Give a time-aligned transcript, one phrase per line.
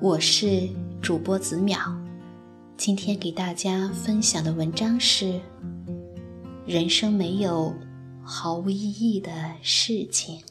[0.00, 0.68] 我是
[1.00, 1.94] 主播子淼，
[2.76, 5.40] 今天给大家分享的文章是：
[6.66, 7.72] 人生没有
[8.22, 9.30] 毫无意义的
[9.62, 10.42] 事情。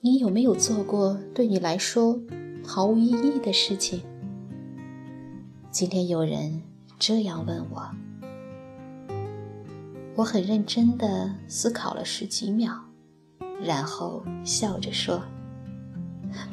[0.00, 2.18] 你有没有做过对你来说
[2.64, 4.00] 毫无意义的事情？
[5.70, 6.62] 今天有人
[6.98, 8.07] 这样问我。
[10.18, 12.72] 我很认真地思考了十几秒，
[13.62, 15.22] 然后笑着说：“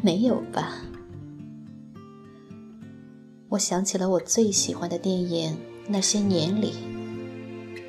[0.03, 0.75] 没有吧。”
[3.49, 5.53] 我想起了我最喜欢的电影
[5.87, 6.73] 《那些年》里，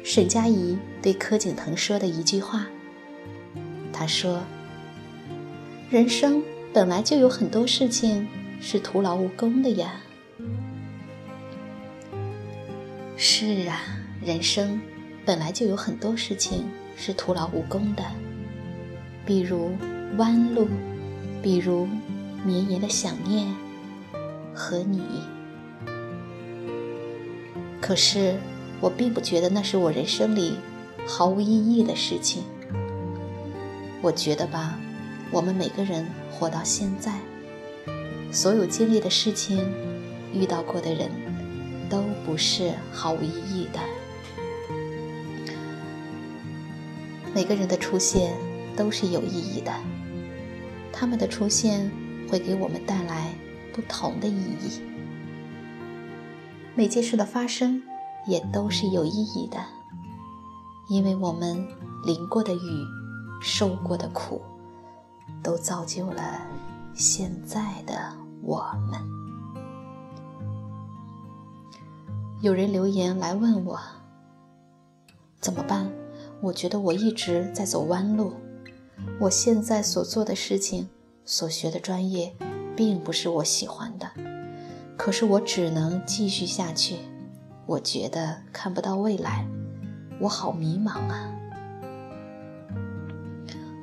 [0.02, 2.66] 沈佳宜对柯景腾说的一句话。
[3.92, 4.40] 他说
[5.92, 6.42] ：“人生
[6.72, 8.26] 本来就有很多事情
[8.62, 10.00] 是徒劳无功的呀。”
[13.18, 13.78] 是啊，
[14.22, 14.80] 人生。
[15.26, 18.04] 本来就有很多事情是徒劳无功的，
[19.26, 19.72] 比如
[20.18, 20.68] 弯路，
[21.42, 21.88] 比如
[22.44, 23.52] 绵延的想念
[24.54, 25.02] 和你。
[27.80, 28.36] 可是
[28.80, 30.54] 我并不觉得那是我人生里
[31.08, 32.44] 毫无意义的事情。
[34.00, 34.78] 我觉得吧，
[35.32, 37.18] 我们每个人活到现在，
[38.30, 39.66] 所有经历的事情，
[40.32, 41.10] 遇到过的人，
[41.90, 43.80] 都不是毫无意义的。
[47.36, 48.34] 每个人的出现
[48.74, 49.70] 都是有意义的，
[50.90, 51.92] 他们的出现
[52.30, 53.30] 会给我们带来
[53.74, 54.80] 不同的意义。
[56.74, 57.82] 每件事的发生
[58.26, 59.58] 也都是有意义的，
[60.88, 61.62] 因为我们
[62.06, 62.86] 淋过的雨、
[63.42, 64.40] 受过的苦，
[65.42, 66.40] 都造就了
[66.94, 68.98] 现在的我们。
[72.40, 73.78] 有人留言来问我，
[75.38, 75.86] 怎么办？
[76.42, 78.32] 我觉得我一直在走弯路，
[79.18, 80.88] 我现在所做的事情、
[81.24, 82.32] 所学的专业，
[82.76, 84.10] 并不是我喜欢的。
[84.96, 86.96] 可是我只能继续下去。
[87.66, 89.44] 我觉得看不到未来，
[90.20, 91.32] 我好迷茫啊！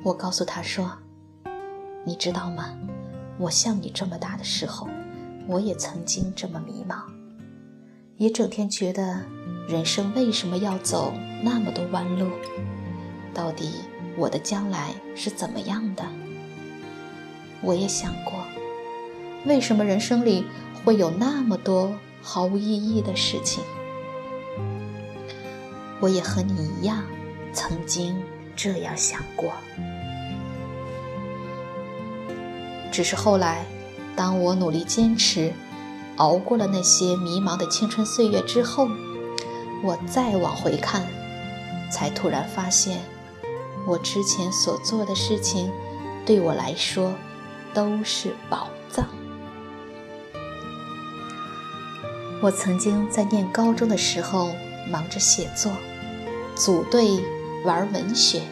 [0.02, 0.90] 我告诉他说
[2.06, 2.78] ：“你知道吗？
[3.38, 4.88] 我像你这么大的时候，
[5.46, 7.02] 我也曾经这么迷茫，
[8.16, 9.22] 也整天觉得。”
[9.66, 12.28] 人生为什么要走那么多弯路？
[13.32, 13.70] 到底
[14.14, 16.04] 我的将来是怎么样的？
[17.62, 18.34] 我也想过，
[19.46, 20.44] 为什么人生里
[20.84, 23.64] 会有那么多毫无意义的事情？
[25.98, 27.02] 我也和你一样，
[27.54, 28.22] 曾经
[28.54, 29.50] 这样想过。
[32.92, 33.64] 只是后来，
[34.14, 35.54] 当我努力坚持，
[36.16, 38.90] 熬过了那些迷茫的青春岁月之后。
[39.82, 41.06] 我再往回看，
[41.90, 42.98] 才突然发现，
[43.86, 45.70] 我之前所做的事情，
[46.24, 47.12] 对我来说
[47.74, 49.06] 都是宝藏。
[52.40, 54.50] 我曾经在念高中的时候
[54.90, 55.72] 忙着写作，
[56.54, 57.18] 组队
[57.64, 58.42] 玩文学，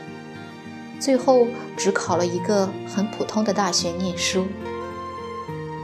[0.98, 1.46] 最后
[1.76, 4.46] 只考了一个很普通的大学念书。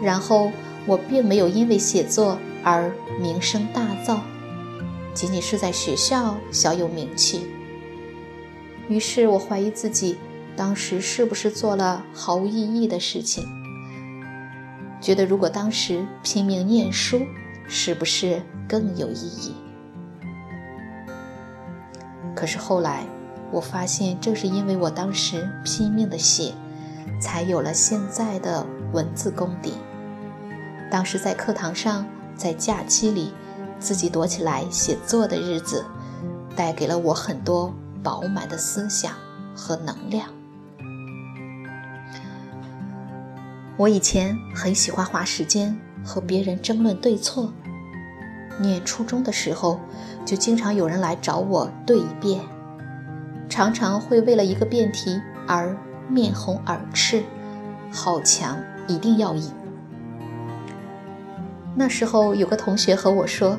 [0.03, 0.53] 然后
[0.87, 4.19] 我并没有因为写作而名声大噪。
[5.15, 7.47] 仅仅是在学校小有名气，
[8.89, 10.17] 于是我怀疑自己
[10.57, 13.45] 当时是不是做了毫无意义的事情，
[15.01, 17.21] 觉得如果当时拼命念书，
[17.67, 19.55] 是不是更有意义？
[22.37, 23.05] 可是后来
[23.51, 26.55] 我发现，正是因为我当时拼命的写，
[27.21, 29.73] 才有了现在的文字功底。
[30.91, 33.33] 当时在课堂上，在假期里。
[33.79, 35.85] 自己躲起来写作的日子，
[36.57, 39.13] 带给了我很多饱满的思想
[39.55, 40.29] 和能量。
[43.77, 47.53] 我以前很喜欢花时间和别人争论对错。
[48.61, 49.79] 念初中的时候，
[50.27, 52.41] 就经常有人来找我对辩，
[53.49, 55.77] 常常会为了一个辩题而
[56.09, 57.23] 面红耳赤，
[57.93, 58.59] 好强
[58.89, 59.53] 一定要赢。
[61.79, 63.57] 那时候有个同学和我说：“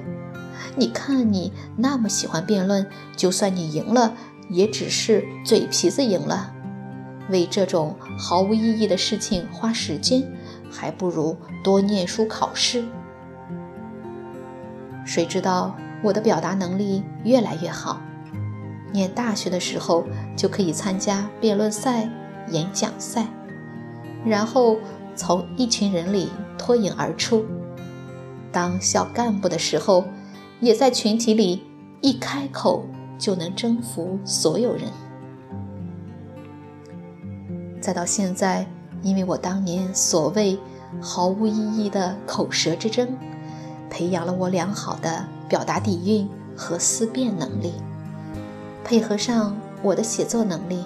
[0.75, 2.85] 你看你那么喜欢辩论，
[3.15, 4.13] 就算你赢了，
[4.49, 6.51] 也只是嘴皮子赢了。
[7.29, 10.29] 为这种毫无意义的事情花时间，
[10.69, 12.83] 还不如多念书考试。”
[15.07, 15.73] 谁知道
[16.03, 18.01] 我的表达能力越来越好，
[18.91, 20.03] 念大学的时候
[20.35, 22.09] 就可以参加辩论赛、
[22.49, 23.27] 演讲赛，
[24.25, 24.75] 然后
[25.15, 27.45] 从一群人里脱颖而出。
[28.51, 30.05] 当小干部的时候，
[30.59, 31.63] 也在群体里
[32.01, 32.85] 一开口
[33.17, 34.83] 就能征服所有人。
[37.81, 38.67] 再到现在，
[39.01, 40.59] 因为我当年所谓
[40.99, 43.07] 毫无意义的口舌之争，
[43.89, 47.73] 培养了我良好的表达底蕴和思辨能力，
[48.83, 50.83] 配合上我的写作能力，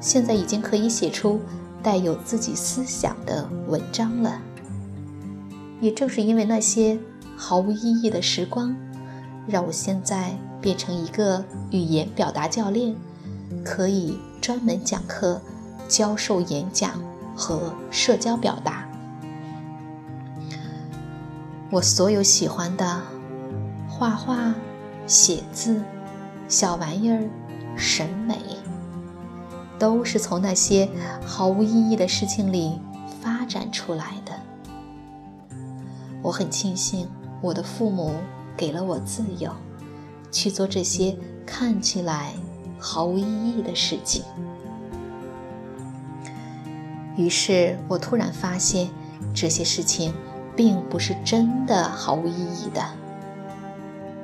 [0.00, 1.40] 现在已经可以写出
[1.82, 4.40] 带有自己思想的文章了。
[5.80, 6.98] 也正是因为那些
[7.36, 8.74] 毫无意义的时光，
[9.46, 12.94] 让我现在变成一个语言表达教练，
[13.64, 15.40] 可以专门讲课、
[15.88, 17.00] 教授演讲
[17.36, 18.84] 和社交表达。
[21.70, 23.00] 我所有喜欢的
[23.88, 24.54] 画画、
[25.06, 25.82] 写字、
[26.48, 27.22] 小玩意儿、
[27.76, 28.36] 审美，
[29.78, 30.88] 都是从那些
[31.24, 32.80] 毫无意义的事情里
[33.20, 34.27] 发展出来的。
[36.28, 37.08] 我很庆幸
[37.40, 38.12] 我的父母
[38.54, 39.50] 给了我自由，
[40.30, 41.16] 去做这些
[41.46, 42.34] 看起来
[42.78, 44.22] 毫无意义的事情。
[47.16, 48.90] 于是我突然发现，
[49.32, 50.12] 这些事情
[50.54, 52.84] 并不是真的毫无意义的。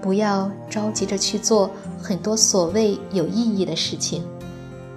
[0.02, 4.22] 不要着急着去做很多所谓有意义的事情，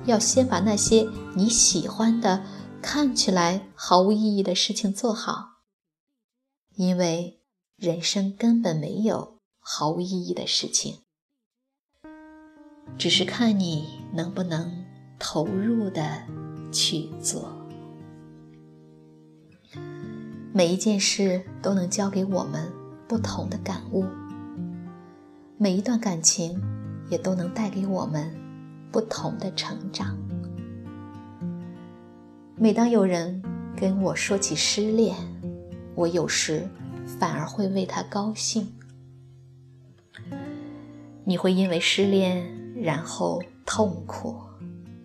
[0.04, 2.42] 要先把那些你喜欢的、
[2.82, 5.57] 看起来毫无意义的事情做好。
[6.78, 7.40] 因为
[7.76, 11.00] 人生根本没有毫无意义的事情，
[13.00, 14.86] 只是看你能不能
[15.18, 16.22] 投入的
[16.72, 17.52] 去做。
[20.54, 22.72] 每一件事都能教给我们
[23.08, 24.06] 不同的感悟，
[25.58, 26.62] 每一段感情
[27.10, 28.32] 也都能带给我们
[28.92, 30.16] 不同的成长。
[32.56, 33.42] 每当有人
[33.76, 35.16] 跟我说起失恋，
[35.98, 36.70] 我有时
[37.20, 38.72] 反而会为他高兴。
[41.24, 44.36] 你会因为失恋然后痛苦，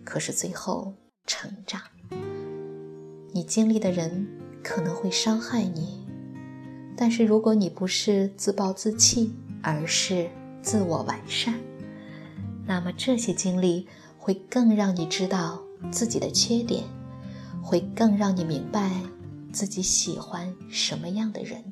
[0.03, 0.93] 可是最后
[1.25, 1.81] 成长。
[3.31, 4.27] 你经历的人
[4.63, 6.05] 可能会伤害你，
[6.95, 10.29] 但是如果你不是自暴自弃，而是
[10.61, 11.55] 自我完善，
[12.67, 13.87] 那么这些经历
[14.19, 15.59] 会更让你知道
[15.91, 16.83] 自己的缺点，
[17.63, 18.91] 会更让你明白。
[19.53, 21.63] 自己喜欢什么样的人？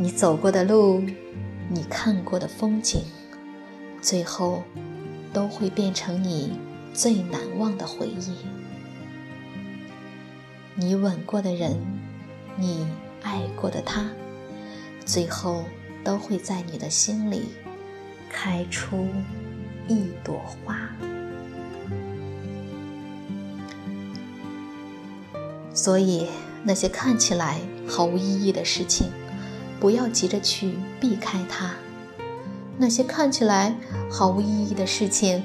[0.00, 1.00] 你走过的路，
[1.70, 3.04] 你看过的风景，
[4.02, 4.64] 最后
[5.32, 6.58] 都会变成你
[6.92, 8.34] 最难忘的回忆。
[10.74, 11.76] 你吻过的人，
[12.58, 12.84] 你
[13.22, 14.10] 爱过的他，
[15.06, 15.62] 最后
[16.02, 17.44] 都会在你的心里
[18.28, 19.06] 开出
[19.86, 20.36] 一朵
[20.66, 20.90] 花。
[25.74, 26.28] 所以，
[26.62, 29.08] 那些看起来毫无意义的事情，
[29.80, 31.70] 不要急着去避开它；
[32.78, 33.76] 那些看起来
[34.08, 35.42] 毫无意义的事情，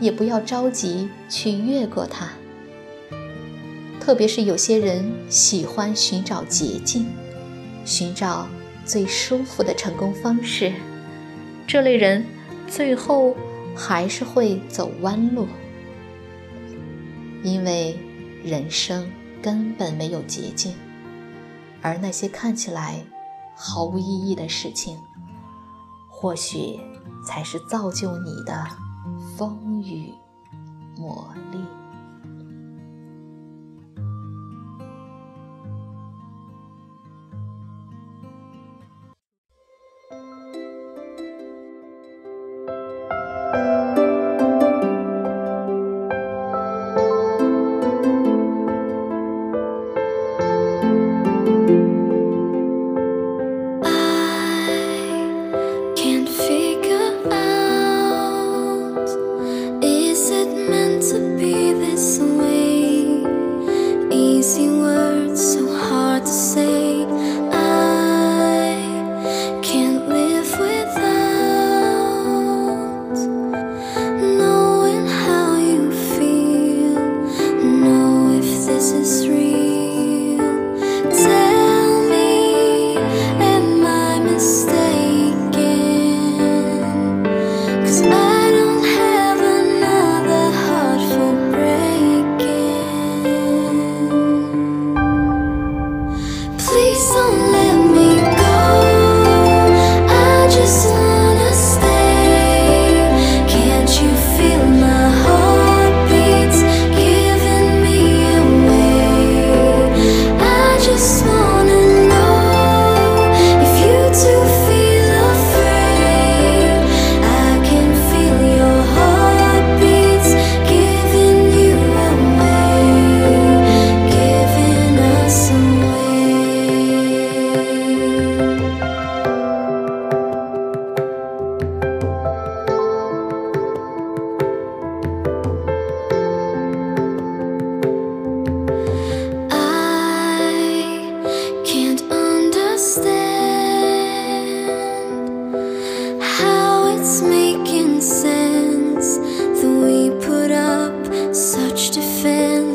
[0.00, 2.28] 也不要着急去越过它。
[4.00, 7.06] 特别是有些人喜欢寻找捷径，
[7.84, 8.48] 寻找
[8.84, 10.72] 最舒服的成功方式，
[11.66, 12.26] 这类人
[12.66, 13.36] 最后
[13.76, 15.46] 还是会走弯路，
[17.44, 17.96] 因为
[18.42, 19.08] 人生。
[19.42, 20.74] 根本没有捷径，
[21.80, 23.04] 而那些看起来
[23.56, 24.98] 毫无意义的事情，
[26.08, 26.80] 或许
[27.26, 28.66] 才是造就你的
[29.36, 30.12] 风雨
[30.96, 31.64] 磨砺。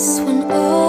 [0.04, 0.83] when all